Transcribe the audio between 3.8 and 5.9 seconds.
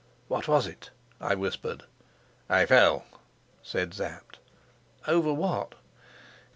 Sapt. "Over what?"